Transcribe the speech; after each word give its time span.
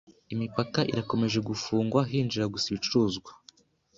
Imipaka 0.33 0.79
irakomeza 0.91 1.37
gufungwa 1.49 1.99
hinjira 2.09 2.51
gusa 2.53 2.65
ibicuruzwa 2.69 3.31